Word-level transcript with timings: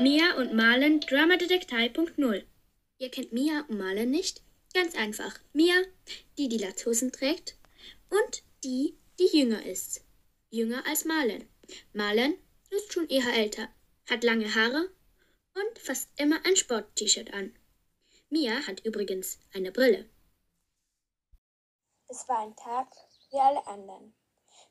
Mia 0.00 0.34
und 0.38 0.54
Marlen 0.54 1.00
Dramadetektei.0 1.00 2.46
Ihr 2.96 3.10
kennt 3.10 3.34
Mia 3.34 3.66
und 3.68 3.76
Marlen 3.76 4.10
nicht? 4.10 4.42
Ganz 4.72 4.94
einfach. 4.94 5.38
Mia, 5.52 5.74
die 6.38 6.48
die 6.48 6.56
Latzhosen 6.56 7.12
trägt 7.12 7.58
und 8.08 8.42
die, 8.64 8.98
die 9.18 9.28
jünger 9.36 9.62
ist. 9.66 10.02
Jünger 10.48 10.86
als 10.86 11.04
Marlen. 11.04 11.46
Marlen 11.92 12.38
ist 12.70 12.94
schon 12.94 13.10
eher 13.10 13.30
älter, 13.34 13.68
hat 14.08 14.24
lange 14.24 14.54
Haare 14.54 14.88
und 15.54 15.78
fast 15.78 16.08
immer 16.16 16.38
ein 16.46 16.56
Sport-T-Shirt 16.56 17.34
an. 17.34 17.54
Mia 18.30 18.66
hat 18.66 18.80
übrigens 18.86 19.38
eine 19.52 19.70
Brille. 19.70 20.08
Es 22.08 22.26
war 22.26 22.38
ein 22.38 22.56
Tag 22.56 22.88
wie 23.30 23.38
alle 23.38 23.66
anderen. 23.66 24.14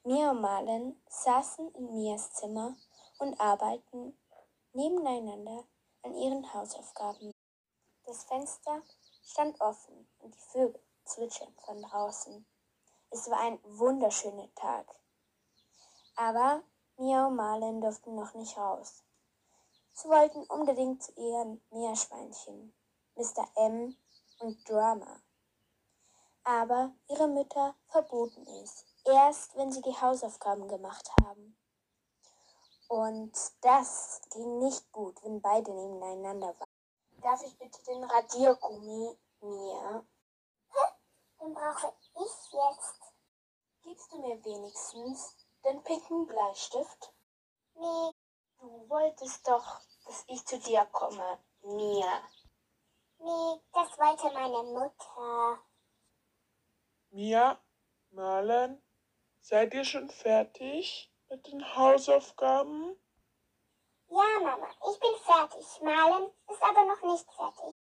Mia 0.04 0.32
und 0.32 0.42
Marlen 0.42 1.00
saßen 1.08 1.72
in 1.76 1.94
Mias 1.94 2.34
Zimmer 2.34 2.76
und 3.20 3.40
arbeiten 3.40 4.18
nebeneinander 4.80 5.66
an 6.04 6.16
ihren 6.16 6.54
Hausaufgaben. 6.54 7.34
Das 8.06 8.24
Fenster 8.24 8.82
stand 9.26 9.60
offen 9.60 10.10
und 10.20 10.34
die 10.34 10.40
Vögel 10.40 10.82
zwitschern 11.04 11.54
von 11.66 11.82
draußen. 11.82 12.46
Es 13.10 13.30
war 13.30 13.42
ein 13.42 13.60
wunderschöner 13.64 14.48
Tag. 14.56 14.88
Aber 16.16 16.64
Mia 16.98 17.28
und 17.28 17.36
Marlen 17.36 17.82
durften 17.82 18.16
noch 18.16 18.34
nicht 18.36 18.58
raus. 18.58 19.04
Sie 19.92 20.08
wollten 20.08 20.44
unbedingt 20.46 21.04
zu 21.04 21.12
ihren 21.16 21.62
Meerschweinchen, 21.72 22.74
Mr. 23.16 23.50
M 23.56 23.98
und 24.40 24.70
Drama. 24.70 25.22
Aber 26.46 26.94
ihre 27.10 27.28
Mütter 27.28 27.76
verboten 27.90 28.48
es, 28.64 28.86
erst 29.04 29.58
wenn 29.58 29.74
sie 29.74 29.82
die 29.82 30.00
Hausaufgaben 30.00 30.70
gemacht 30.70 31.12
haben. 31.22 31.58
Und 32.90 33.32
das 33.62 34.22
ging 34.34 34.60
nicht 34.60 34.92
gut, 34.92 35.16
wenn 35.24 35.42
beide 35.42 35.72
nebeneinander 35.72 36.48
waren. 36.60 37.22
Darf 37.22 37.42
ich 37.44 37.58
bitte 37.58 37.82
den 37.84 38.04
Radiergummi 38.04 39.18
mir? 39.42 40.06
Den 41.40 41.54
brauche 41.54 41.94
ich 42.16 42.52
jetzt. 42.52 43.02
Gibst 43.84 44.12
du 44.12 44.20
mir 44.20 44.44
wenigstens 44.44 45.36
den 45.64 45.82
pinken 45.84 46.28
Bleistift? 46.28 47.14
Nee, 47.76 48.12
Du 48.62 48.90
wolltest 48.90 49.48
doch, 49.48 49.80
dass 50.06 50.26
ich 50.28 50.46
zu 50.46 50.60
dir 50.60 50.86
komme, 50.92 51.40
Mia. 51.62 52.22
nee, 53.20 53.62
das 53.72 53.98
wollte 53.98 54.34
meine 54.34 54.64
Mutter. 54.64 55.60
Mia, 57.12 57.58
Marlen, 58.10 58.84
seid 59.40 59.74
ihr 59.74 59.86
schon 59.86 60.10
fertig 60.10 61.10
mit 61.30 61.46
den 61.48 61.76
Hausaufgaben? 61.76 62.96
Ja, 64.10 64.40
Mama, 64.42 64.68
ich 64.92 65.00
bin 65.00 65.16
fertig. 65.24 65.82
Malen 65.82 66.32
ist 66.50 66.64
aber 66.64 66.86
noch 66.86 67.02
nicht 67.04 67.32
fertig. 67.32 67.76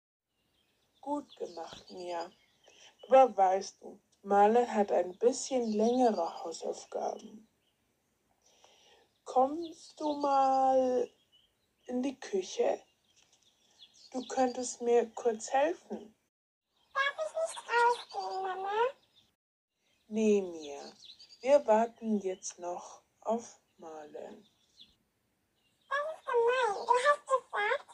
Gut 1.01 1.35
gemacht, 1.37 1.91
Mia. 1.91 2.31
Aber 3.07 3.37
weißt 3.37 3.83
du, 3.83 4.01
Marlen 4.23 4.73
hat 4.73 4.91
ein 4.91 5.15
bisschen 5.19 5.71
längere 5.71 6.43
Hausaufgaben. 6.43 7.47
Kommst 9.23 9.99
du 9.99 10.15
mal 10.15 11.07
in 11.85 12.01
die 12.01 12.19
Küche? 12.19 12.81
Du 14.11 14.25
könntest 14.27 14.81
mir 14.81 15.11
kurz 15.13 15.51
helfen. 15.51 16.15
Darf 16.93 17.27
ich 17.27 17.55
nicht 17.55 17.69
rausgehen, 17.69 18.41
Mama? 18.41 18.71
Nee, 20.07 20.41
Mia. 20.41 20.93
Wir 21.41 21.67
warten 21.67 22.17
jetzt 22.19 22.57
noch 22.57 23.04
auf 23.25 23.59
Marlen. 23.77 24.47
Das 25.89 25.97
ist 26.13 26.25
gemein. 26.25 26.85
Du 26.85 26.93
hast 26.93 27.25
gesagt, 27.27 27.87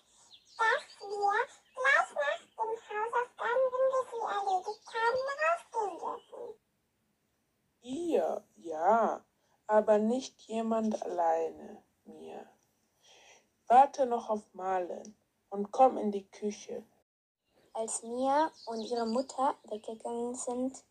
dass 0.58 0.84
wir 1.00 1.36
gleich 1.52 2.12
nach 2.16 2.46
den 2.58 2.78
Hausaufgaben, 2.90 3.66
wenn 3.72 3.88
wir 3.92 4.04
sie 4.12 4.22
erledigt 4.36 4.88
haben, 4.94 5.22
rausgehen 5.42 5.96
dürfen. 6.00 6.60
Ihr, 7.82 8.46
ja, 8.58 9.26
aber 9.68 9.98
nicht 9.98 10.42
jemand 10.42 11.02
alleine, 11.02 11.84
Mia. 12.04 12.46
Warte 13.68 14.06
noch 14.06 14.30
auf 14.30 14.54
Marlen 14.54 15.18
und 15.50 15.72
komm 15.72 15.98
in 15.98 16.12
die 16.12 16.30
Küche. 16.30 16.86
Als 17.74 18.04
Mia 18.04 18.52
und 18.66 18.82
ihre 18.82 19.06
Mutter 19.06 19.56
weggegangen 19.64 20.36
sind, 20.36 20.84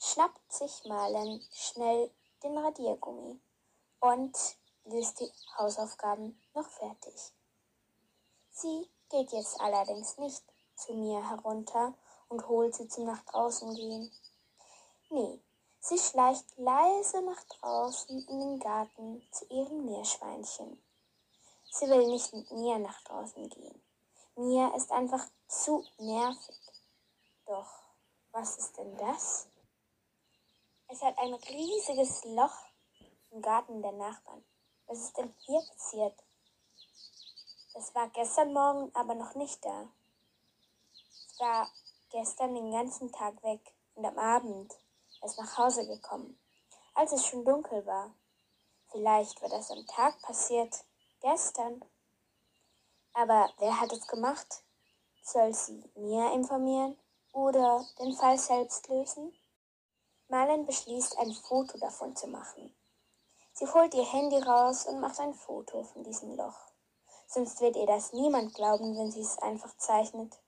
schnappt 0.00 0.52
sich 0.52 0.84
Marlen 0.84 1.40
schnell 1.52 2.10
den 2.42 2.58
Radiergummi 2.58 3.40
und 4.02 4.36
löst 4.84 5.20
die 5.20 5.32
Hausaufgaben 5.56 6.36
noch 6.54 6.68
fertig. 6.68 7.32
Sie 8.50 8.88
geht 9.08 9.30
jetzt 9.32 9.60
allerdings 9.60 10.18
nicht 10.18 10.42
zu 10.74 10.92
Mia 10.92 11.22
herunter 11.30 11.94
und 12.28 12.48
holt 12.48 12.74
sie 12.74 12.88
zum 12.88 13.06
nach 13.06 13.22
draußen 13.24 13.74
gehen. 13.76 14.10
Nee, 15.08 15.40
sie 15.78 15.98
schleicht 15.98 16.44
leise 16.56 17.22
nach 17.22 17.44
draußen 17.44 18.26
in 18.26 18.40
den 18.40 18.58
Garten 18.58 19.22
zu 19.30 19.46
ihrem 19.46 19.84
Meerschweinchen. 19.84 20.82
Sie 21.70 21.86
will 21.86 22.08
nicht 22.08 22.32
mit 22.32 22.50
Mia 22.50 22.78
nach 22.78 23.00
draußen 23.04 23.48
gehen. 23.48 23.82
Mia 24.34 24.74
ist 24.74 24.90
einfach 24.90 25.24
zu 25.46 25.84
nervig. 25.98 26.58
Doch, 27.46 27.70
was 28.32 28.56
ist 28.56 28.76
denn 28.76 28.96
das? 28.96 29.46
Es 30.88 31.00
hat 31.02 31.16
ein 31.18 31.34
riesiges 31.34 32.24
Loch 32.24 32.71
im 33.32 33.40
Garten 33.40 33.82
der 33.82 33.92
Nachbarn. 33.92 34.44
Was 34.86 34.98
ist 34.98 35.16
denn 35.16 35.32
hier 35.38 35.60
passiert? 35.60 36.22
Es 37.74 37.94
war 37.94 38.08
gestern 38.10 38.52
Morgen 38.52 38.94
aber 38.94 39.14
noch 39.14 39.34
nicht 39.34 39.64
da. 39.64 39.88
Es 41.26 41.40
war 41.40 41.70
gestern 42.10 42.54
den 42.54 42.70
ganzen 42.70 43.10
Tag 43.10 43.42
weg 43.42 43.60
und 43.94 44.04
am 44.04 44.18
Abend 44.18 44.74
erst 45.22 45.38
nach 45.38 45.56
Hause 45.56 45.86
gekommen, 45.86 46.38
als 46.94 47.12
es 47.12 47.26
schon 47.26 47.44
dunkel 47.44 47.86
war. 47.86 48.12
Vielleicht 48.90 49.40
war 49.40 49.48
das 49.48 49.70
am 49.70 49.86
Tag 49.86 50.20
passiert, 50.20 50.84
gestern. 51.20 51.82
Aber 53.14 53.50
wer 53.58 53.80
hat 53.80 53.92
es 53.92 54.06
gemacht? 54.06 54.62
Soll 55.22 55.54
sie 55.54 55.82
Mia 55.94 56.34
informieren 56.34 56.98
oder 57.32 57.86
den 57.98 58.12
Fall 58.12 58.38
selbst 58.38 58.88
lösen? 58.88 59.32
Marlen 60.28 60.66
beschließt, 60.66 61.18
ein 61.18 61.32
Foto 61.32 61.78
davon 61.78 62.14
zu 62.14 62.26
machen. 62.26 62.74
Sie 63.54 63.66
holt 63.66 63.92
ihr 63.94 64.04
Handy 64.04 64.38
raus 64.38 64.86
und 64.86 65.00
macht 65.00 65.20
ein 65.20 65.34
Foto 65.34 65.84
von 65.84 66.02
diesem 66.04 66.36
Loch. 66.36 66.58
Sonst 67.26 67.60
wird 67.60 67.76
ihr 67.76 67.86
das 67.86 68.12
niemand 68.12 68.54
glauben, 68.54 68.96
wenn 68.96 69.10
sie 69.10 69.20
es 69.20 69.38
einfach 69.38 69.76
zeichnet. 69.76 70.38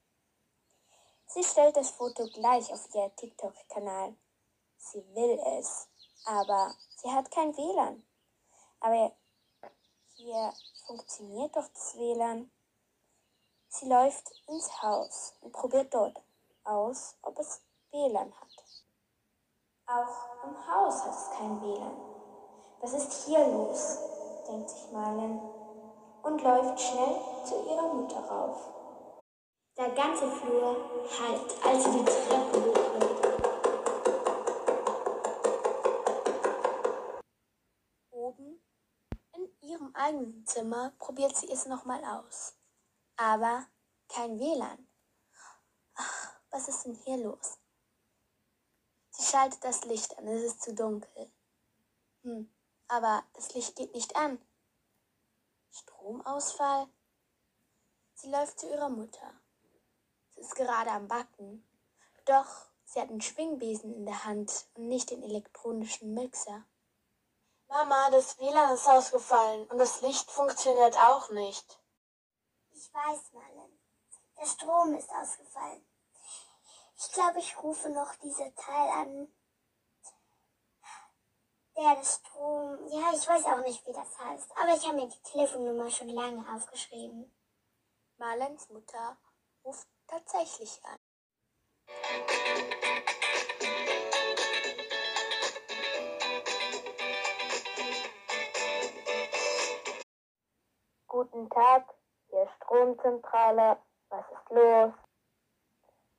Sie 1.27 1.45
stellt 1.45 1.77
das 1.77 1.91
Foto 1.91 2.27
gleich 2.33 2.73
auf 2.73 2.95
ihr 2.95 3.15
TikTok-Kanal. 3.17 4.17
Sie 4.77 5.05
will 5.15 5.39
es, 5.59 5.89
aber 6.25 6.75
sie 6.97 7.11
hat 7.11 7.31
kein 7.31 7.57
WLAN. 7.57 8.07
Aber 8.81 9.13
hier 10.15 10.53
funktioniert 10.87 11.55
doch 11.57 11.69
das 11.69 11.97
WLAN. 11.97 12.51
Sie 13.69 13.89
läuft 13.89 14.31
ins 14.47 14.83
Haus 14.83 15.35
und 15.41 15.53
probiert 15.53 15.93
dort 15.93 16.23
aus, 16.65 17.17
ob 17.23 17.39
es 17.39 17.61
WLAN 17.91 18.33
hat. 18.41 18.65
Auch 19.87 20.45
im 20.45 20.67
Haus 20.69 21.03
hat 21.05 21.15
es 21.15 21.31
kein 21.31 21.61
WLAN. 21.61 22.14
Was 22.85 22.93
ist 22.93 23.25
hier 23.25 23.39
los? 23.47 23.99
denkt 24.47 24.69
sich 24.69 24.91
Marlen 24.93 25.41
und 26.23 26.43
läuft 26.43 26.79
schnell 26.79 27.19
zu 27.47 27.55
ihrer 27.67 27.95
Mutter 27.95 28.21
rauf. 28.21 28.61
Der 29.79 29.89
ganze 29.95 30.31
Flur 30.31 30.77
hallt, 31.19 31.65
als 31.65 31.83
sie 31.83 31.91
die 31.93 32.05
Treppe 32.05 32.63
hochläuft. 32.63 33.27
Oben 38.11 38.61
in 39.33 39.49
ihrem 39.63 39.95
eigenen 39.95 40.47
Zimmer 40.47 40.93
probiert 40.99 41.35
sie 41.35 41.51
es 41.51 41.65
nochmal 41.65 42.05
aus. 42.05 42.55
Aber 43.17 43.65
kein 44.11 44.39
WLAN. 44.39 44.87
Ach, 45.95 46.35
was 46.51 46.69
ist 46.69 46.85
denn 46.85 46.97
hier 46.97 47.17
los? 47.17 47.57
Sie 49.09 49.23
schaltet 49.23 49.65
das 49.65 49.87
Licht 49.87 50.19
an, 50.19 50.29
es 50.29 50.43
ist 50.43 50.63
zu 50.63 50.75
dunkel. 50.75 51.33
Hm, 52.25 52.51
aber 52.89 53.25
das 53.35 53.55
Licht 53.55 53.77
geht 53.77 53.95
nicht 53.95 54.17
an. 54.17 54.41
Stromausfall? 55.71 56.89
Sie 58.15 58.31
läuft 58.31 58.61
zu 58.61 58.71
ihrer 58.71 58.89
Mutter. 58.89 59.33
Sie 60.31 60.41
ist 60.41 60.55
gerade 60.55 60.91
am 60.91 61.09
Backen. 61.09 61.67
Doch 62.25 62.47
sie 62.85 63.01
hat 63.01 63.11
einen 63.11 63.21
Schwingbesen 63.21 63.95
in 63.95 64.07
der 64.07 64.25
Hand 64.25 64.67
und 64.75 64.89
nicht 64.89 65.11
den 65.11 65.23
elektronischen 65.23 66.15
Mixer. 66.15 66.65
Mama, 67.69 68.11
das 68.11 68.39
WLAN 68.39 68.75
ist 68.75 68.87
ausgefallen 68.87 69.67
und 69.69 69.79
das 69.79 70.01
Licht 70.03 70.31
funktioniert 70.31 70.97
auch 70.97 71.31
nicht. 71.31 71.81
Ich 72.73 72.93
weiß, 72.93 73.33
Marlen. 73.33 73.79
Der 74.39 74.47
Strom 74.47 74.95
ist 74.95 75.11
ausgefallen. 75.11 75.85
Ich 76.97 77.13
glaube, 77.13 77.39
ich 77.41 77.61
rufe 77.63 77.89
noch 77.91 78.15
diese 78.17 78.55
Teil 78.55 78.89
an. 78.91 79.29
Der 81.77 81.97
das 81.97 82.15
Strom. 82.15 82.79
Ja, 82.87 83.11
ich 83.13 83.29
weiß 83.29 83.47
auch 83.47 83.65
nicht, 83.65 83.85
wie 83.85 83.93
das 83.93 84.17
heißt. 84.19 84.57
Aber 84.57 84.75
ich 84.75 84.87
habe 84.87 84.95
mir 84.95 85.09
die 85.09 85.23
Telefonnummer 85.23 85.91
schon 85.91 86.09
lange 86.09 86.45
aufgeschrieben. 86.55 87.35
Marlens 88.17 88.69
Mutter 88.69 89.17
ruft 89.65 89.89
tatsächlich 90.07 90.81
an. 90.85 90.97
Guten 101.09 101.51
Tag, 101.51 101.93
hier 102.29 102.49
Stromzentrale. 102.57 103.79
Was 104.11 104.25
ist 104.31 104.51
los? 104.51 104.95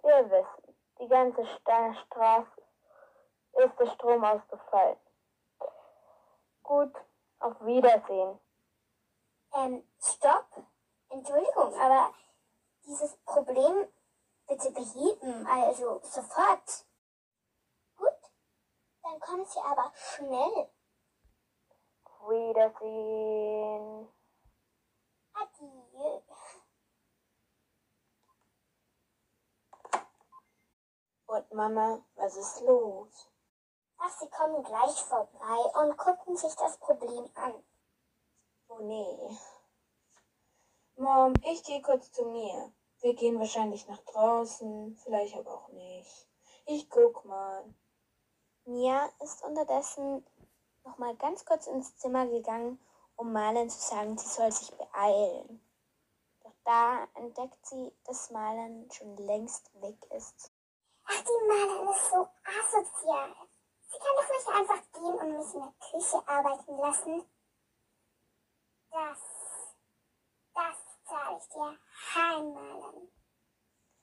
Wir 0.02 0.30
wissen, 0.32 0.78
die 1.00 1.08
ganze 1.08 1.46
Steinstraße 1.46 2.62
ist 3.54 3.80
der 3.80 3.92
Strom 3.92 4.24
ausgefallen. 4.26 4.98
Gut, 6.66 6.96
auf 7.38 7.64
Wiedersehen. 7.64 8.40
Ähm, 9.54 9.88
stopp. 10.00 10.48
Entschuldigung, 11.10 11.80
aber 11.80 12.12
dieses 12.88 13.16
Problem 13.18 13.88
bitte 14.48 14.72
beheben, 14.72 15.46
also 15.46 16.02
sofort. 16.02 16.88
Gut, 17.98 18.18
dann 19.04 19.20
kommen 19.20 19.46
Sie 19.46 19.60
aber 19.60 19.94
schnell. 19.96 20.72
Auf 22.04 22.30
Wiedersehen. 22.30 24.12
Adieu. 25.34 26.22
Und 31.28 31.54
Mama, 31.54 32.04
was 32.16 32.36
ist 32.36 32.62
los? 32.62 33.30
Ach, 33.98 34.10
Sie 34.20 34.30
kommen 34.30 34.64
gleich 34.64 35.02
vorbei 35.04 35.82
und 35.82 35.98
gucken 35.98 36.38
sich 36.38 36.54
das 36.56 36.78
Problem 36.78 37.30
an. 37.36 37.54
Oh 38.68 38.80
nee. 38.80 39.38
Mom, 40.98 41.34
ich 41.44 41.64
gehe 41.64 41.82
kurz 41.82 42.12
zu 42.12 42.26
mir. 42.26 42.72
Wir 43.02 43.14
gehen 43.14 43.40
wahrscheinlich 43.40 43.88
nach 43.88 44.02
draußen, 44.06 44.98
vielleicht 45.04 45.36
aber 45.36 45.54
auch 45.54 45.70
nicht. 45.70 46.28
Ich 46.66 46.90
guck 46.90 47.26
mal. 47.26 47.64
Mia 48.66 49.10
ist 49.22 49.44
unterdessen 49.44 50.26
noch 50.84 50.98
mal 50.98 51.16
ganz 51.18 51.46
kurz 51.46 51.68
ins 51.68 51.98
Zimmer 51.98 52.26
gegangen, 52.28 52.80
um 53.16 53.32
Marlen 53.32 53.70
zu 53.70 53.80
sagen, 53.80 54.18
sie 54.18 54.28
soll 54.28 54.52
sich 54.52 54.72
beeilen. 54.76 55.62
Doch 56.44 56.54
da 56.64 57.08
entdeckt 57.16 57.66
sie, 57.66 57.92
dass 58.06 58.32
Marlen 58.32 58.90
schon 58.92 59.16
längst 59.18 59.70
weg 59.82 59.98
ist. 60.12 60.52
Ach, 61.06 61.24
die 61.24 61.48
Marlin 61.48 61.90
ist 61.90 62.10
so 62.10 62.28
asozial. 62.44 63.36
Sie 63.96 64.02
kann 64.02 64.16
doch 64.18 64.30
nicht 64.30 64.48
einfach 64.50 64.92
gehen 64.92 65.16
und 65.16 65.38
mich 65.38 65.54
in 65.54 65.62
der 65.62 65.74
Küche 65.90 66.28
arbeiten 66.28 66.78
lassen. 66.78 67.30
Das, 68.92 69.20
das 70.54 70.76
zahle 71.06 71.38
ich 71.38 71.48
dir 71.48 71.80
heim, 72.14 72.54
Marlin. 72.54 73.12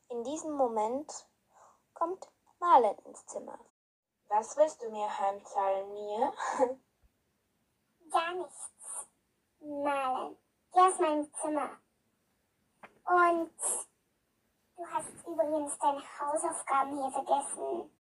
In 0.08 0.24
diesem 0.24 0.52
Moment 0.52 1.28
kommt 1.92 2.26
Marlen 2.58 2.96
ins 3.04 3.26
Zimmer. 3.26 3.58
Was 4.28 4.56
willst 4.56 4.80
du 4.82 4.90
mir 4.90 5.18
heimzahlen, 5.18 5.92
Mia? 5.92 6.32
Gar 8.10 8.34
nichts. 8.34 8.70
Marlin, 9.60 10.38
geh 10.72 10.80
aus 10.80 10.98
meinem 11.00 11.34
Zimmer. 11.34 11.70
Und 13.04 13.52
du 14.76 14.86
hast 14.86 15.26
übrigens 15.26 15.78
deine 15.78 16.02
Hausaufgaben 16.18 16.96
hier 16.98 17.10
vergessen. 17.10 18.01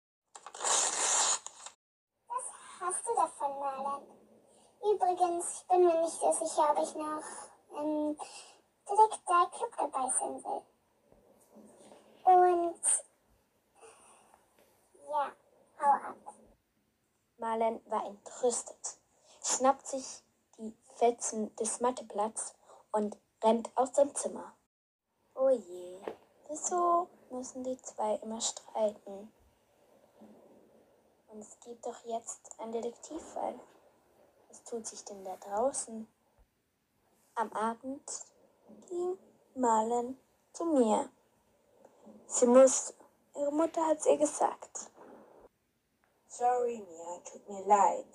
Hast 2.86 3.08
du 3.08 3.16
davon, 3.16 3.60
Marlin? 3.60 4.06
Übrigens, 4.82 5.62
ich 5.62 5.68
bin 5.70 5.86
mir 5.86 6.02
nicht 6.02 6.20
so 6.20 6.34
sicher, 6.34 6.70
ob 6.70 6.84
ich 6.84 6.94
noch 6.96 7.24
im 7.80 8.18
Detektei-Club 8.90 9.72
dabei 9.78 10.10
sein 10.10 10.44
will. 10.44 10.62
Und 12.26 12.82
ja, 15.08 15.32
hau 15.80 15.92
ab. 15.92 16.36
Marlen 17.38 17.82
war 17.90 18.06
entrüstet, 18.06 18.98
schnappt 19.42 19.88
sich 19.88 20.22
die 20.58 20.76
Fetzen 20.96 21.56
des 21.56 21.80
Matteplatz 21.80 22.54
und 22.92 23.18
rennt 23.42 23.72
aus 23.78 23.94
dem 23.94 24.14
Zimmer. 24.14 24.58
Oh 25.36 25.48
je, 25.48 26.02
wieso 26.50 27.08
müssen 27.30 27.64
die 27.64 27.82
zwei 27.82 28.16
immer 28.16 28.42
streiten? 28.42 29.32
Und 31.34 31.42
es 31.42 31.60
gibt 31.62 31.84
doch 31.84 32.06
jetzt 32.06 32.42
einen 32.60 32.74
Detektivfall. 32.74 33.60
Was 34.50 34.64
tut 34.66 34.86
sich 34.86 35.04
denn 35.04 35.26
da 35.26 35.36
draußen? 35.38 36.08
Am 37.34 37.52
Abend 37.54 38.08
ging 38.88 39.18
Marlen 39.56 40.20
zu 40.54 40.64
mir. 40.66 41.10
Sie 42.28 42.46
musste. 42.46 42.94
Ihre 43.36 43.52
Mutter 43.52 43.84
hat 43.88 44.06
ihr 44.06 44.18
gesagt. 44.18 44.92
Sorry, 46.28 46.86
Mia, 46.88 47.18
tut 47.24 47.50
mir 47.50 47.66
leid, 47.66 48.06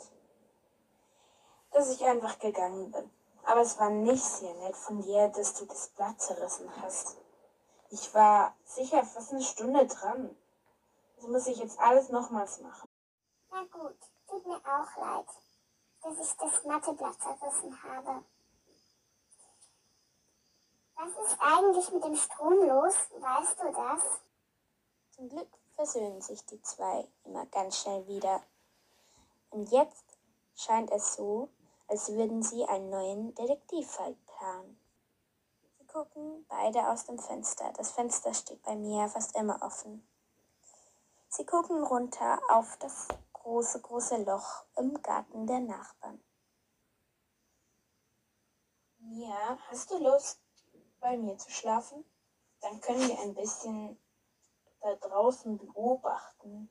dass 1.73 1.91
ich 1.91 2.05
einfach 2.05 2.39
gegangen 2.39 2.93
bin. 2.93 3.11
Aber 3.43 3.63
es 3.63 3.81
war 3.81 3.91
nicht 3.91 4.25
sehr 4.25 4.55
nett 4.55 4.77
von 4.77 5.03
dir, 5.03 5.27
dass 5.31 5.55
du 5.55 5.65
das 5.65 5.89
Blatt 5.89 6.21
zerrissen 6.21 6.71
hast. 6.81 7.17
Ich 7.91 8.15
war 8.15 8.55
sicher 8.65 9.03
fast 9.03 9.33
eine 9.33 9.43
Stunde 9.43 9.89
dran. 9.89 10.37
Das 11.17 11.27
muss 11.27 11.49
ich 11.49 11.59
jetzt 11.59 11.81
alles 11.81 12.11
nochmals 12.11 12.61
machen. 12.61 12.88
Na 13.59 13.65
gut, 13.65 13.97
tut 14.29 14.47
mir 14.47 14.57
auch 14.59 14.97
leid, 14.99 15.27
dass 16.03 16.17
ich 16.21 16.37
das 16.37 16.65
Matheblatt 16.65 17.21
zerrissen 17.21 17.83
habe. 17.83 18.25
Was 20.95 21.27
ist 21.27 21.41
eigentlich 21.41 21.91
mit 21.91 22.05
dem 22.05 22.15
Strom 22.15 22.69
los? 22.69 22.95
Weißt 23.19 23.59
du 23.59 23.73
das? 23.73 24.03
Zum 25.11 25.29
Glück 25.29 25.49
versöhnen 25.75 26.21
sich 26.21 26.45
die 26.47 26.63
zwei 26.63 27.09
immer 27.25 27.47
ganz 27.47 27.79
schnell 27.79 28.07
wieder. 28.07 28.43
Und 29.51 29.73
jetzt 29.73 30.05
scheint 30.55 30.93
es 30.93 31.15
so, 31.15 31.49
als 31.89 32.13
würden 32.13 32.45
sie 32.45 32.65
einen 32.65 32.91
neuen 32.91 33.35
Detektivfall 33.35 34.15
planen. 34.27 34.81
Sie 35.79 35.87
gucken 35.89 36.47
beide 36.49 36.89
aus 36.91 37.07
dem 37.07 37.19
Fenster. 37.19 37.73
Das 37.73 37.91
Fenster 37.91 38.33
steht 38.35 38.63
bei 38.63 38.77
mir 38.77 39.09
fast 39.09 39.35
immer 39.35 39.61
offen. 39.63 40.07
Sie 41.29 41.45
gucken 41.45 41.83
runter 41.83 42.39
auf 42.51 42.77
das 42.79 43.09
große, 43.49 43.81
große 43.81 44.25
Loch 44.25 44.67
im 44.77 45.01
Garten 45.01 45.47
der 45.47 45.61
Nachbarn. 45.61 46.23
Mia, 48.99 49.59
hast 49.71 49.91
du 49.91 49.97
Lust, 49.97 50.39
bei 51.01 51.17
mir 51.17 51.39
zu 51.39 51.51
schlafen? 51.51 52.05
Dann 52.61 52.79
können 52.83 53.09
wir 53.09 53.19
ein 53.21 53.35
bisschen 53.35 53.99
da 54.81 54.95
draußen 54.97 55.57
beobachten. 55.57 56.69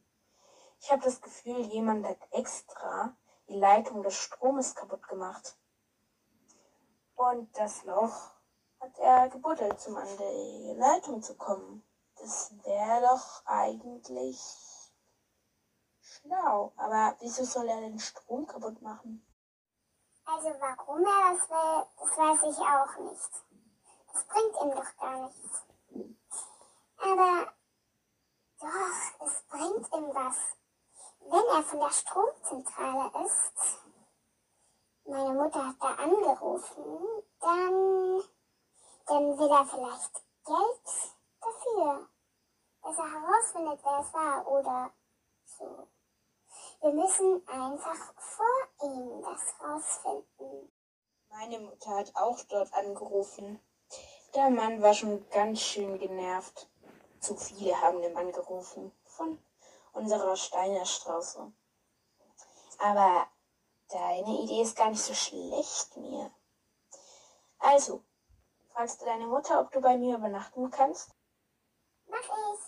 Ich 0.79 0.91
habe 0.91 1.01
das 1.01 1.19
Gefühl, 1.19 1.61
jemand 1.61 2.05
hat 2.05 2.19
extra 2.29 3.17
die 3.49 3.55
Leitung 3.55 4.03
des 4.03 4.13
Stromes 4.13 4.75
kaputt 4.75 5.07
gemacht. 5.07 5.57
Und 7.15 7.57
das 7.57 7.85
Loch 7.85 8.33
hat 8.79 8.99
er 8.99 9.29
gebuddelt, 9.29 9.83
um 9.87 9.95
an 9.95 10.17
die 10.19 10.75
Leitung 10.77 11.23
zu 11.23 11.35
kommen. 11.35 11.83
Das 12.17 12.53
wäre 12.63 13.01
doch 13.01 13.43
eigentlich 13.47 14.66
schlau. 16.21 16.73
Aber 16.75 17.15
wieso 17.19 17.43
soll 17.43 17.67
er 17.67 17.81
den 17.81 17.99
Strom 17.99 18.45
kaputt 18.47 18.81
machen? 18.81 19.25
Also 20.25 20.49
warum 20.59 21.05
er 21.05 21.33
das 21.33 21.49
will, 21.49 21.85
das 21.99 22.17
weiß 22.17 22.51
ich 22.51 22.59
auch 22.59 22.97
nicht. 22.97 23.31
Das 24.13 24.23
bringt 24.25 24.55
ihm 24.61 24.71
doch 24.71 24.97
gar 24.97 25.21
nichts. 25.21 25.61
Aber 26.97 27.53
doch, 28.59 29.25
es 29.27 29.43
bringt 29.49 29.93
ihm 29.93 30.15
was. 30.15 30.37
Wenn 31.19 31.45
er 31.55 31.63
von 31.63 31.79
der 31.79 31.91
Stromzentrale 31.91 33.25
ist, 33.25 33.79
meine 35.05 35.33
Mutter 35.33 35.67
hat 35.67 35.75
da 35.79 35.93
angerufen, 35.95 37.23
dann, 37.39 38.23
dann 39.05 39.37
will 39.37 39.49
er 39.49 39.65
vielleicht 39.65 40.23
Geld 40.45 41.15
dafür, 41.39 42.09
dass 42.81 42.97
er 42.97 43.11
herausfindet, 43.11 43.79
wer 43.83 43.99
es 43.99 44.13
war 44.13 44.47
oder 44.47 44.91
so. 45.45 45.87
Wir 46.79 46.91
müssen 46.91 47.47
einfach 47.47 48.13
vor 48.17 48.45
ihm 48.83 49.21
das 49.23 49.55
rausfinden. 49.59 50.71
Meine 51.29 51.59
Mutter 51.59 51.89
hat 51.97 52.15
auch 52.15 52.43
dort 52.43 52.73
angerufen. 52.73 53.59
Der 54.35 54.49
Mann 54.49 54.81
war 54.81 54.93
schon 54.93 55.27
ganz 55.29 55.61
schön 55.61 55.97
genervt. 55.97 56.69
Zu 57.19 57.35
viele 57.35 57.79
haben 57.81 58.01
den 58.01 58.13
Mann 58.13 58.31
gerufen 58.31 58.91
von 59.05 59.39
unserer 59.93 60.35
Steinerstraße. 60.35 61.51
Aber 62.77 63.27
deine 63.89 64.41
Idee 64.41 64.61
ist 64.61 64.77
gar 64.77 64.91
nicht 64.91 65.01
so 65.01 65.13
schlecht, 65.13 65.97
mir. 65.97 66.31
Also, 67.57 68.03
fragst 68.71 69.01
du 69.01 69.05
deine 69.05 69.25
Mutter, 69.25 69.59
ob 69.59 69.71
du 69.71 69.81
bei 69.81 69.97
mir 69.97 70.17
übernachten 70.17 70.69
kannst? 70.69 71.09
Mach 72.05 72.19
ich. 72.19 72.63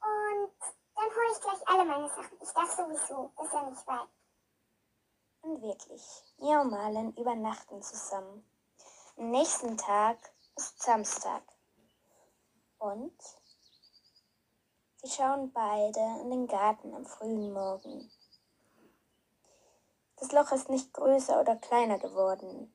Und 0.00 0.52
dann 0.96 1.10
hole 1.14 1.21
ich 1.32 1.40
gleich 1.40 1.68
alle 1.68 1.84
meine 1.84 2.08
Sachen. 2.08 2.38
Ich 2.40 2.50
darf 2.50 2.70
sowieso, 2.70 3.32
ist 3.42 3.52
ja 3.52 3.70
nicht 3.70 3.86
weit. 3.86 4.08
Und 5.42 5.62
wirklich, 5.62 6.02
Mia 6.38 6.60
und 6.60 6.70
Marlen 6.70 7.16
übernachten 7.16 7.82
zusammen. 7.82 8.46
Am 9.16 9.30
nächsten 9.30 9.76
Tag 9.76 10.18
ist 10.56 10.80
Samstag. 10.80 11.42
Und 12.78 13.16
sie 15.02 15.10
schauen 15.10 15.52
beide 15.52 16.00
in 16.22 16.30
den 16.30 16.46
Garten 16.46 16.94
am 16.94 17.06
frühen 17.06 17.52
Morgen. 17.52 18.10
Das 20.16 20.30
Loch 20.32 20.52
ist 20.52 20.68
nicht 20.68 20.92
größer 20.92 21.40
oder 21.40 21.56
kleiner 21.56 21.98
geworden. 21.98 22.72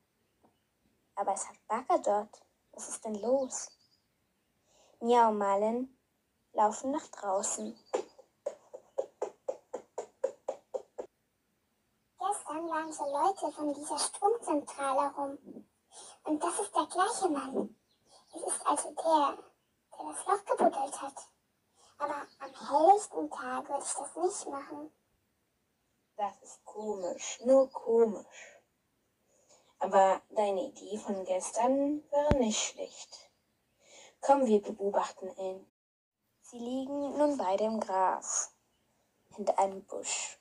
Aber 1.14 1.32
es 1.32 1.48
hat 1.48 1.56
Bagger 1.66 1.98
dort. 1.98 2.42
Was 2.72 2.88
ist 2.88 3.04
denn 3.04 3.14
los? 3.14 3.70
Mia 5.00 5.28
und 5.28 5.38
Marlen 5.38 5.98
laufen 6.52 6.90
nach 6.90 7.06
draußen. 7.08 7.78
So 12.90 13.04
Leute 13.04 13.52
von 13.52 13.74
dieser 13.74 13.98
Stromzentrale 13.98 15.14
rum. 15.14 15.68
Und 16.24 16.42
das 16.42 16.58
ist 16.58 16.74
der 16.74 16.86
gleiche 16.86 17.28
Mann. 17.28 17.76
Es 18.34 18.42
ist 18.42 18.66
also 18.66 18.94
der, 18.94 19.38
der 19.92 20.06
das 20.06 20.26
Loch 20.26 20.44
gebuddelt 20.46 21.02
hat. 21.02 21.28
Aber 21.98 22.26
am 22.38 22.68
helllichten 22.68 23.30
Tag 23.30 23.68
würde 23.68 23.84
ich 23.84 23.92
das 23.92 24.16
nicht 24.16 24.48
machen. 24.48 24.92
Das 26.16 26.42
ist 26.42 26.64
komisch, 26.64 27.40
nur 27.44 27.70
komisch. 27.70 28.62
Aber 29.80 30.22
deine 30.30 30.68
Idee 30.68 30.96
von 30.96 31.26
gestern 31.26 32.02
wäre 32.10 32.36
nicht 32.36 32.58
schlecht. 32.58 33.30
Komm, 34.22 34.46
wir 34.46 34.62
beobachten 34.62 35.30
ihn. 35.36 35.70
Sie 36.40 36.58
liegen 36.58 37.18
nun 37.18 37.36
beide 37.36 37.64
im 37.64 37.80
Gras 37.80 38.54
hinter 39.34 39.58
einem 39.58 39.84
Busch 39.84 40.40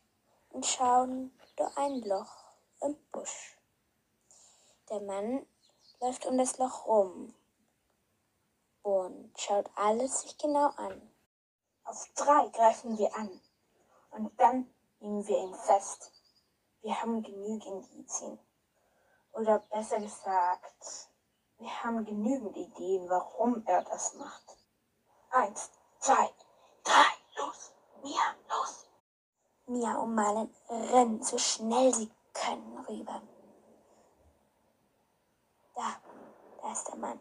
und 0.49 0.65
schauen 0.65 1.36
durch 1.57 1.75
ein 1.75 2.01
Loch 2.01 2.53
im 2.81 2.95
Busch. 3.11 3.57
Der 4.89 5.01
Mann 5.01 5.45
läuft 5.99 6.25
um 6.25 6.37
das 6.37 6.57
Loch 6.59 6.85
rum 6.85 7.33
und 8.83 9.33
schaut 9.39 9.69
alles 9.75 10.21
sich 10.21 10.37
genau 10.37 10.67
an. 10.77 11.01
Auf 11.83 12.07
drei 12.15 12.47
greifen 12.49 12.97
wir 12.97 13.13
an 13.15 13.41
und 14.11 14.39
dann 14.39 14.71
nehmen 14.99 15.27
wir 15.27 15.37
ihn 15.39 15.55
fest. 15.55 16.11
Wir 16.81 17.01
haben 17.01 17.23
genügend 17.23 17.65
Indizien. 17.65 18.39
Oder 19.33 19.59
besser 19.59 19.99
gesagt, 19.99 21.09
wir 21.57 21.83
haben 21.83 22.05
genügend 22.05 22.55
Ideen, 22.55 23.09
warum 23.09 23.65
er 23.65 23.83
das 23.83 24.13
macht. 24.13 24.57
Eins, 25.31 25.71
zwei, 25.99 26.31
drei, 26.83 27.05
los, 27.35 27.71
Mia, 28.03 28.35
los. 28.49 28.76
Mia 29.69 29.97
und 29.97 30.15
Marlen 30.15 30.49
rennen 30.69 31.21
so 31.21 31.37
schnell 31.37 31.93
sie 31.93 32.09
können 32.33 32.85
rüber. 32.87 33.21
Da, 35.75 35.95
da 36.61 36.71
ist 36.71 36.87
der 36.87 36.95
Mann. 36.95 37.19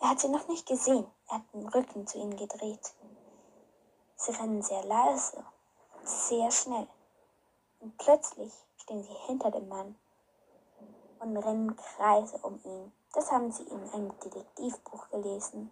Er 0.00 0.10
hat 0.10 0.20
sie 0.20 0.28
noch 0.28 0.48
nicht 0.48 0.66
gesehen. 0.66 1.06
Er 1.28 1.36
hat 1.36 1.54
den 1.54 1.68
Rücken 1.68 2.04
zu 2.06 2.18
ihnen 2.18 2.36
gedreht. 2.36 2.94
Sie 4.16 4.32
rennen 4.32 4.60
sehr 4.60 4.84
leise 4.84 5.44
und 5.98 6.08
sehr 6.08 6.50
schnell. 6.50 6.88
Und 7.78 7.96
plötzlich 7.96 8.52
stehen 8.78 9.04
sie 9.04 9.14
hinter 9.26 9.52
dem 9.52 9.68
Mann 9.68 9.94
und 11.20 11.36
rennen 11.36 11.76
Kreise 11.76 12.38
um 12.38 12.60
ihn. 12.64 12.92
Das 13.12 13.30
haben 13.30 13.52
sie 13.52 13.62
in 13.62 13.88
einem 13.90 14.18
Detektivbuch 14.18 15.08
gelesen. 15.10 15.70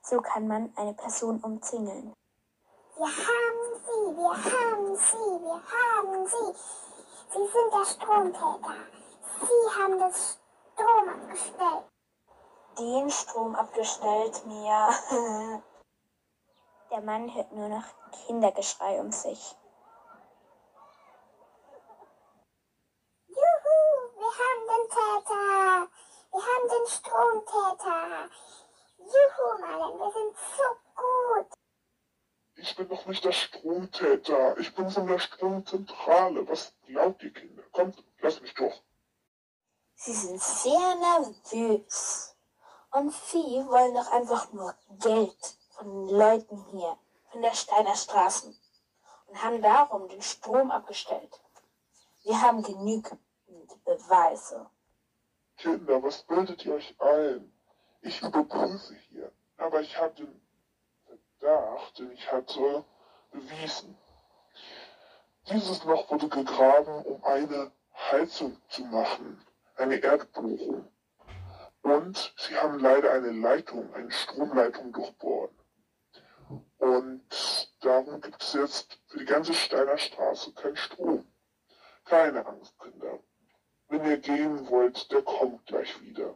So 0.00 0.22
kann 0.22 0.48
man 0.48 0.72
eine 0.76 0.94
Person 0.94 1.38
umzingeln. 1.40 2.14
Wir 2.96 3.06
haben 3.06 3.80
sie, 3.84 4.16
wir 4.16 4.34
haben 4.34 4.87
sie, 5.10 5.16
wir 5.16 5.62
haben 5.74 6.26
sie. 6.26 6.54
Sie 7.30 7.46
sind 7.46 7.72
der 7.72 7.84
Stromtäter. 7.84 8.76
Sie 9.40 9.80
haben 9.80 9.98
das 9.98 10.38
Strom 10.74 11.08
abgestellt. 11.08 11.84
Den 12.78 13.10
Strom 13.10 13.54
abgestellt, 13.54 14.46
Mia. 14.46 14.90
Der 16.90 17.02
Mann 17.02 17.34
hört 17.34 17.52
nur 17.52 17.68
noch 17.68 17.84
Kindergeschrei 18.26 18.98
um 19.00 19.12
sich. 19.12 19.56
Juhu, 23.26 23.78
wir 24.16 24.32
haben 24.40 24.62
den 24.72 24.88
Täter. 24.88 25.88
Wir 26.32 26.40
haben 26.40 26.68
den 26.68 26.86
Stromtäter. 26.86 28.30
Juhu, 28.98 29.58
Marlen, 29.60 29.98
wir 29.98 30.10
sind 30.12 30.36
so 30.56 30.68
gut. 30.94 31.67
Ich 32.60 32.74
bin 32.74 32.88
doch 32.88 33.06
nicht 33.06 33.24
der 33.24 33.32
Stromtäter. 33.32 34.58
Ich 34.58 34.74
bin 34.74 34.90
von 34.90 35.06
der 35.06 35.20
Stromzentrale. 35.20 36.46
Was 36.48 36.72
glaubt 36.86 37.22
ihr, 37.22 37.32
Kinder? 37.32 37.62
Kommt, 37.70 38.02
lasst 38.20 38.42
mich 38.42 38.52
durch. 38.54 38.82
Sie 39.94 40.12
sind 40.12 40.40
sehr 40.40 40.94
nervös. 40.96 42.34
Und 42.90 43.12
sie 43.12 43.64
wollen 43.68 43.94
doch 43.94 44.10
einfach 44.10 44.52
nur 44.52 44.74
Geld 45.00 45.58
von 45.70 46.06
den 46.06 46.16
Leuten 46.16 46.64
hier, 46.72 46.98
von 47.30 47.42
der 47.42 47.54
Steiner 47.54 47.94
Straßen. 47.94 48.58
Und 49.26 49.42
haben 49.42 49.62
darum 49.62 50.08
den 50.08 50.22
Strom 50.22 50.72
abgestellt. 50.72 51.40
Wir 52.24 52.40
haben 52.40 52.62
genügend 52.62 53.20
Beweise. 53.84 54.68
Kinder, 55.58 56.02
was 56.02 56.22
bildet 56.24 56.64
ihr 56.64 56.74
euch 56.74 56.94
ein? 57.00 57.52
Ich 58.00 58.20
überprüfe 58.20 58.94
hier. 59.10 59.32
Aber 59.56 59.80
ich 59.80 59.96
habe 59.96 60.14
den 60.14 60.47
Verdacht, 61.38 61.98
den 61.98 62.10
ich 62.12 62.32
hatte, 62.32 62.84
bewiesen. 63.30 63.96
Dieses 65.50 65.84
Loch 65.84 66.10
wurde 66.10 66.28
gegraben, 66.28 67.04
um 67.04 67.24
eine 67.24 67.70
Heizung 68.10 68.56
zu 68.68 68.84
machen, 68.84 69.40
eine 69.76 69.96
Erdbohrung. 70.02 70.88
Und 71.82 72.34
sie 72.36 72.56
haben 72.56 72.80
leider 72.80 73.12
eine 73.12 73.30
Leitung, 73.30 73.92
eine 73.94 74.10
Stromleitung 74.10 74.92
durchbohren. 74.92 75.56
Und 76.78 77.68
darum 77.80 78.20
gibt 78.20 78.42
es 78.42 78.52
jetzt 78.54 78.98
für 79.06 79.18
die 79.18 79.24
ganze 79.24 79.54
Steiner 79.54 79.96
Straße 79.96 80.52
keinen 80.54 80.76
Strom. 80.76 81.26
Keine 82.04 82.44
Angst, 82.46 82.78
Kinder. 82.80 83.20
Wenn 83.88 84.04
ihr 84.04 84.18
gehen 84.18 84.68
wollt, 84.68 85.10
der 85.12 85.22
kommt 85.22 85.66
gleich 85.66 86.00
wieder. 86.02 86.34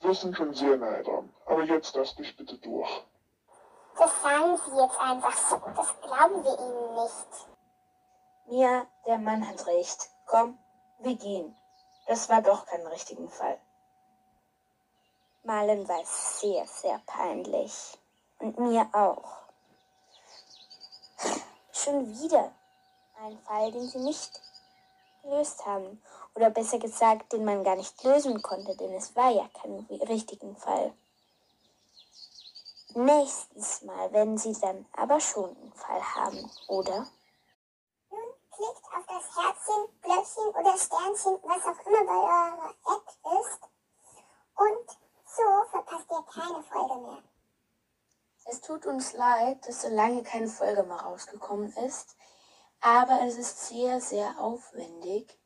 Wir 0.00 0.14
sind 0.14 0.36
schon 0.36 0.54
sehr 0.54 0.76
nahe 0.76 1.02
dran. 1.02 1.32
Aber 1.46 1.64
jetzt 1.64 1.94
lasst 1.96 2.18
mich 2.18 2.36
bitte 2.36 2.58
durch. 2.58 3.04
Das 3.96 4.22
sagen 4.22 4.56
Sie 4.56 4.76
jetzt 4.76 4.98
einfach 4.98 5.36
so. 5.36 5.60
Das 5.76 6.00
glauben 6.00 6.44
wir 6.44 6.58
Ihnen 6.58 6.94
nicht. 6.94 7.46
Mia, 8.46 8.86
der 9.06 9.18
Mann 9.18 9.46
hat 9.46 9.66
recht. 9.66 10.10
Komm, 10.26 10.58
wir 10.98 11.16
gehen. 11.16 11.56
Das 12.06 12.28
war 12.28 12.42
doch 12.42 12.66
kein 12.66 12.86
richtigen 12.86 13.28
Fall. 13.28 13.58
Marlen 15.42 15.88
war 15.88 16.04
sehr, 16.04 16.66
sehr 16.66 17.00
peinlich. 17.06 17.98
Und 18.38 18.58
mir 18.58 18.88
auch. 18.92 19.40
Schon 21.72 22.08
wieder 22.20 22.52
ein 23.22 23.38
Fall, 23.38 23.70
den 23.72 23.88
sie 23.88 24.00
nicht 24.00 24.40
gelöst 25.22 25.64
haben. 25.66 26.02
Oder 26.34 26.50
besser 26.50 26.78
gesagt, 26.78 27.32
den 27.32 27.44
man 27.44 27.64
gar 27.64 27.76
nicht 27.76 28.02
lösen 28.04 28.40
konnte, 28.42 28.76
denn 28.76 28.92
es 28.94 29.14
war 29.16 29.30
ja 29.30 29.48
kein 29.54 29.86
richtigen 30.08 30.56
Fall. 30.56 30.92
Nächstes 32.94 33.82
Mal 33.82 34.12
werden 34.12 34.36
sie 34.36 34.52
dann 34.60 34.84
aber 34.92 35.20
schon 35.20 35.56
einen 35.56 35.72
Fall 35.74 36.02
haben, 36.02 36.50
oder? 36.66 37.06
Nun 38.10 38.34
klickt 38.50 38.84
auf 38.96 39.06
das 39.06 39.36
Herzchen, 39.36 40.00
Glöckchen 40.02 40.48
oder 40.48 40.76
Sternchen, 40.76 41.38
was 41.42 41.64
auch 41.66 41.86
immer 41.86 42.04
bei 42.04 42.12
eurer 42.12 42.74
App 42.96 43.42
ist. 43.42 43.60
Und 44.56 44.98
so 45.24 45.42
verpasst 45.70 46.10
ihr 46.10 46.22
keine 46.22 46.62
Folge 46.64 47.00
mehr. 47.00 47.22
Es 48.46 48.60
tut 48.60 48.86
uns 48.86 49.12
leid, 49.12 49.68
dass 49.68 49.82
so 49.82 49.88
lange 49.88 50.24
keine 50.24 50.48
Folge 50.48 50.82
mehr 50.82 51.00
rausgekommen 51.00 51.72
ist, 51.86 52.16
aber 52.80 53.20
es 53.22 53.38
ist 53.38 53.68
sehr, 53.68 54.00
sehr 54.00 54.36
aufwendig. 54.40 55.38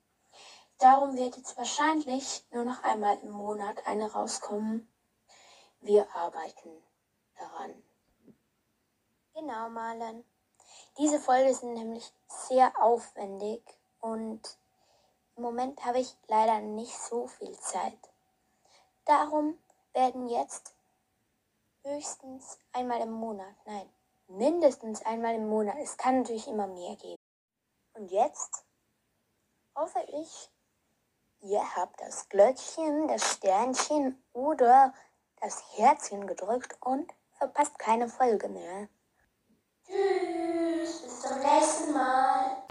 Darum 0.79 1.15
wird 1.15 1.37
jetzt 1.37 1.59
wahrscheinlich 1.59 2.47
nur 2.53 2.65
noch 2.65 2.83
einmal 2.85 3.19
im 3.19 3.33
Monat 3.33 3.87
eine 3.87 4.11
rauskommen. 4.11 4.91
Wir 5.81 6.07
arbeiten 6.17 6.83
daran. 7.37 7.83
Genau, 9.35 9.69
Marlen. 9.69 10.25
Diese 10.99 11.19
Folge 11.19 11.51
ist 11.51 11.63
nämlich 11.63 12.13
sehr 12.29 12.73
aufwendig 12.81 13.63
und 14.01 14.59
im 15.37 15.43
Moment 15.43 15.85
habe 15.85 15.99
ich 15.99 16.17
leider 16.29 16.61
nicht 16.61 16.97
so 16.97 17.27
viel 17.27 17.59
Zeit. 17.59 17.99
Darum 19.05 19.59
werden 19.93 20.29
jetzt 20.29 20.75
höchstens 21.83 22.59
einmal 22.73 23.01
im 23.01 23.11
Monat, 23.11 23.55
nein, 23.67 23.89
mindestens 24.29 25.05
einmal 25.05 25.35
im 25.35 25.49
Monat, 25.49 25.77
es 25.79 25.97
kann 25.97 26.21
natürlich 26.21 26.49
immer 26.49 26.67
mehr 26.67 26.97
geben. 26.97 27.21
Und 27.95 28.11
jetzt 28.11 28.65
hoffe 29.75 30.01
ich, 30.09 30.51
ihr 31.41 31.77
habt 31.77 32.01
das 32.01 32.29
Glöckchen, 32.29 33.09
das 33.09 33.35
Sternchen 33.35 34.23
oder 34.33 34.95
das 35.41 35.77
Herzchen 35.77 36.27
gedrückt 36.27 36.77
und 36.81 37.13
verpasst 37.39 37.79
keine 37.79 38.09
Folge 38.09 38.49
mehr. 38.49 38.89
Tschüss, 39.87 41.03
bis 41.03 41.21
zum 41.21 41.39
nächsten 41.41 41.93
Mal. 41.93 42.64